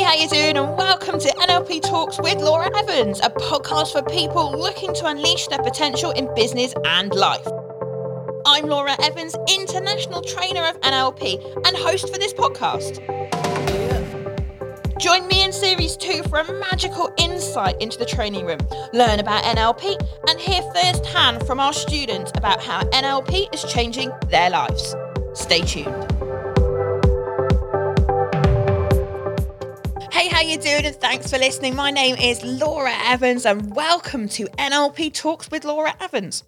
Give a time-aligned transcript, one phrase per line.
[0.00, 0.56] Hey, how you doing?
[0.56, 5.46] And welcome to NLP Talks with Laura Evans, a podcast for people looking to unleash
[5.48, 7.46] their potential in business and life.
[8.46, 12.96] I'm Laura Evans, international trainer of NLP and host for this podcast.
[14.98, 18.60] Join me in series two for a magical insight into the training room,
[18.94, 24.48] learn about NLP, and hear firsthand from our students about how NLP is changing their
[24.48, 24.96] lives.
[25.34, 26.19] Stay tuned.
[30.40, 30.86] How you doing?
[30.86, 31.76] And thanks for listening.
[31.76, 36.44] My name is Laura Evans, and welcome to NLP Talks with Laura Evans.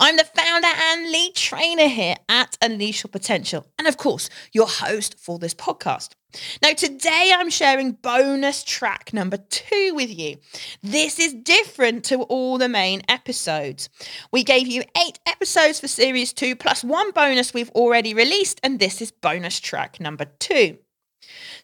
[0.00, 4.66] I'm the founder and lead trainer here at Unleash Your Potential, and of course, your
[4.66, 6.16] host for this podcast.
[6.60, 10.38] Now, today I'm sharing bonus track number two with you.
[10.82, 13.88] This is different to all the main episodes.
[14.32, 18.80] We gave you eight episodes for series two, plus one bonus we've already released, and
[18.80, 20.78] this is bonus track number two.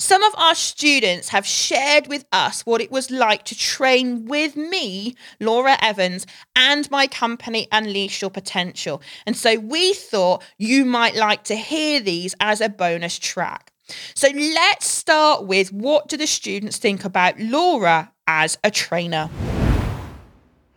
[0.00, 4.56] Some of our students have shared with us what it was like to train with
[4.56, 9.02] me, Laura Evans, and my company, Unleash Your Potential.
[9.26, 13.74] And so we thought you might like to hear these as a bonus track.
[14.14, 19.28] So let's start with what do the students think about Laura as a trainer?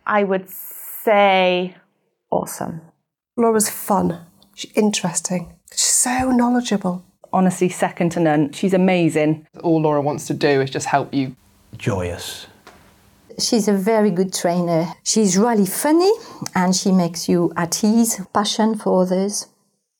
[0.06, 1.76] I would say
[2.30, 2.82] awesome.
[3.38, 4.26] Laura's fun.
[4.54, 5.54] She's interesting.
[5.72, 7.06] She's so knowledgeable.
[7.34, 8.52] Honestly, second to none.
[8.52, 9.44] She's amazing.
[9.64, 11.34] All Laura wants to do is just help you.
[11.76, 12.46] joyous.
[13.40, 14.86] She's a very good trainer.
[15.02, 16.12] She's really funny
[16.54, 19.48] and she makes you at ease, passion for others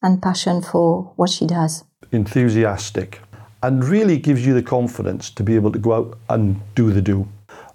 [0.00, 1.82] and passion for what she does.
[2.12, 3.20] enthusiastic,
[3.64, 7.02] and really gives you the confidence to be able to go out and do the
[7.02, 7.26] do.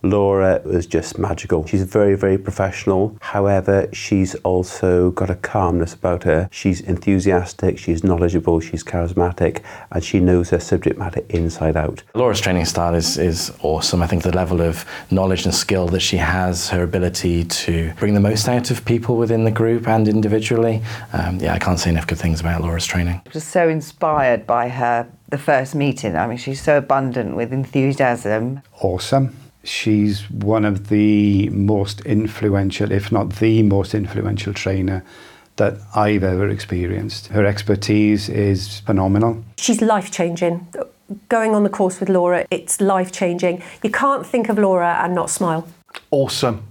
[0.02, 1.66] Laura was just magical.
[1.66, 3.18] She's very, very professional.
[3.22, 6.48] However, she's also got a calmness about her.
[6.52, 9.62] She's enthusiastic, she's knowledgeable, she's charismatic,
[9.92, 12.04] and she knows her subject matter inside out.
[12.14, 14.02] Laura's training style is, is awesome.
[14.02, 18.14] I think the level of knowledge and skill that she has, her ability to bring
[18.14, 20.82] the most out of people within the group and individually.
[21.14, 23.22] Um, yeah, I can't say enough good things about Laura's training.
[23.32, 26.16] just so inspired by her the first meeting.
[26.16, 28.62] I mean, she's so abundant with enthusiasm.
[28.82, 29.36] awesome.
[29.70, 35.06] She's one of the most influential, if not the most influential trainer
[35.58, 37.28] that I've ever experienced.
[37.28, 39.44] Her expertise is phenomenal.
[39.58, 40.68] She's life changing.
[41.30, 43.62] Going on the course with Laura, it's life changing.
[43.84, 45.68] You can't think of Laura and not smile.
[46.10, 46.64] awesome.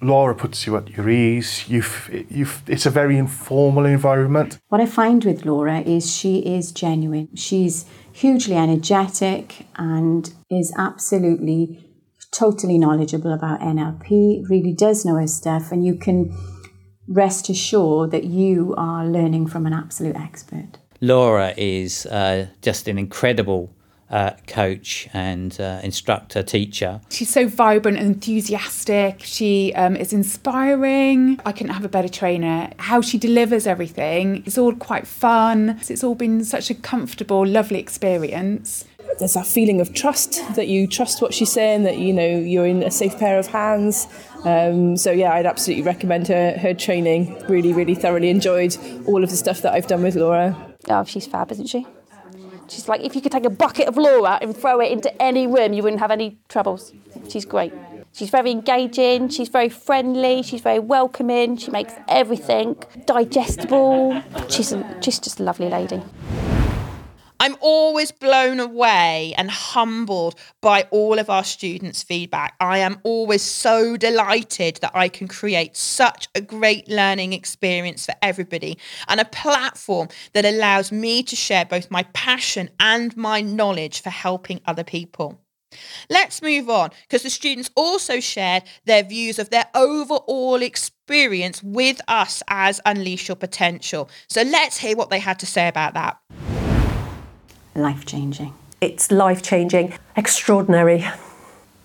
[0.00, 1.68] Laura puts you at your ease.
[1.68, 4.58] You've, you've, it's a very informal environment.
[4.68, 7.28] What I find with Laura is she is genuine.
[7.36, 11.78] She's hugely energetic and is absolutely
[12.32, 16.34] totally knowledgeable about NLP, really does know her stuff, and you can
[17.06, 20.78] rest assured that you are learning from an absolute expert.
[21.00, 23.74] Laura is uh, just an incredible
[24.12, 27.00] uh, coach and uh, instructor, teacher.
[27.10, 29.22] She's so vibrant and enthusiastic.
[29.22, 31.40] She um, is inspiring.
[31.46, 32.70] I couldn't have a better trainer.
[32.78, 35.80] How she delivers everything, it's all quite fun.
[35.88, 38.84] It's all been such a comfortable, lovely experience.
[39.18, 42.66] There's that feeling of trust that you trust what she's saying, that you know you're
[42.66, 44.08] in a safe pair of hands.
[44.44, 47.40] Um, so yeah, I'd absolutely recommend her her training.
[47.48, 50.56] Really, really thoroughly enjoyed all of the stuff that I've done with Laura.
[50.88, 51.86] Oh, she's fab, isn't she?
[52.68, 55.46] She's like, if you could take a bucket of Laura and throw it into any
[55.46, 56.92] room, you wouldn't have any troubles.
[57.28, 57.72] She's great.
[58.14, 64.22] She's very engaging, she's very friendly, she's very welcoming, she makes everything digestible.
[64.50, 66.02] She's, a, she's just a lovely lady.
[67.42, 72.54] I'm always blown away and humbled by all of our students' feedback.
[72.60, 78.14] I am always so delighted that I can create such a great learning experience for
[78.22, 84.02] everybody and a platform that allows me to share both my passion and my knowledge
[84.02, 85.40] for helping other people.
[86.08, 92.00] Let's move on because the students also shared their views of their overall experience with
[92.06, 94.08] us as Unleash Your Potential.
[94.28, 96.18] So let's hear what they had to say about that.
[97.74, 98.52] Life changing.
[98.80, 101.06] It's life changing, extraordinary.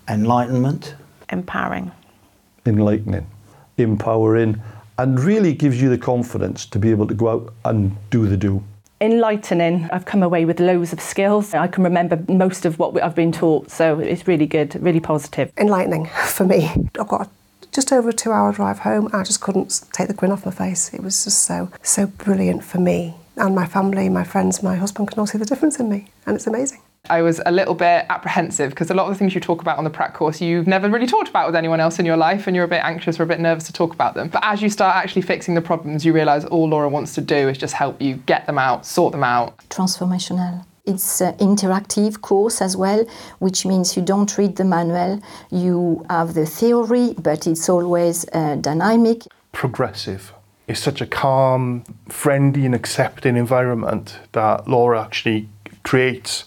[0.08, 0.94] Enlightenment.
[1.30, 1.92] Empowering.
[2.66, 3.26] enlightening,
[3.78, 4.60] empowering,
[4.98, 8.36] and really gives you the confidence to be able to go out and do the
[8.36, 8.62] do.
[9.00, 9.88] Enlightening.
[9.92, 11.54] I've come away with loads of skills.
[11.54, 15.52] I can remember most of what I've been taught, so it's really good, really positive.
[15.56, 16.70] Enlightening for me.
[16.98, 17.30] I've got
[17.72, 19.08] just over a two hour drive home.
[19.12, 20.92] I just couldn't take the grin off my face.
[20.92, 23.14] It was just so, so brilliant for me.
[23.38, 26.06] And my family, my friends, my husband can all see the difference in me.
[26.26, 26.80] And it's amazing.
[27.08, 29.78] I was a little bit apprehensive because a lot of the things you talk about
[29.78, 32.46] on the prac course you've never really talked about with anyone else in your life
[32.46, 34.28] and you're a bit anxious or a bit nervous to talk about them.
[34.28, 37.48] But as you start actually fixing the problems, you realise all Laura wants to do
[37.48, 39.56] is just help you get them out, sort them out.
[39.68, 40.64] Transformational.
[40.84, 43.04] It's an interactive course as well,
[43.38, 45.20] which means you don't read the manual.
[45.50, 49.22] You have the theory, but it's always uh, dynamic.
[49.52, 50.32] Progressive.
[50.68, 55.48] It's such a calm, friendly, and accepting environment that Laura actually
[55.82, 56.44] creates.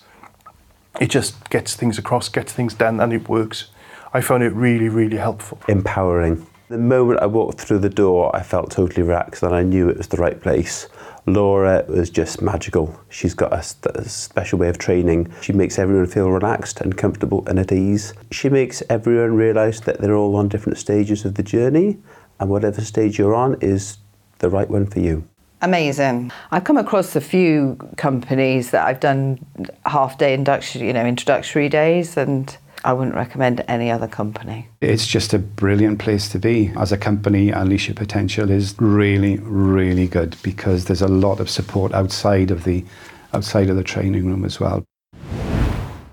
[0.99, 3.71] It just gets things across, gets things done, and it works.
[4.13, 5.59] I found it really, really helpful.
[5.67, 6.45] Empowering.
[6.67, 9.97] The moment I walked through the door, I felt totally relaxed and I knew it
[9.97, 10.87] was the right place.
[11.25, 12.97] Laura was just magical.
[13.09, 15.33] She's got a, st- a special way of training.
[15.41, 18.13] She makes everyone feel relaxed and comfortable and at ease.
[18.31, 21.99] She makes everyone realise that they're all on different stages of the journey,
[22.39, 23.97] and whatever stage you're on is
[24.41, 25.27] the right one for you.
[25.61, 26.31] Amazing.
[26.49, 29.39] I've come across a few companies that I've done
[29.85, 34.67] half day induction, you know, introductory days, and I wouldn't recommend any other company.
[34.81, 36.73] It's just a brilliant place to be.
[36.75, 41.47] As a company, Unleash Your Potential is really, really good because there's a lot of
[41.47, 42.83] support outside of the
[43.33, 44.83] outside of the training room as well.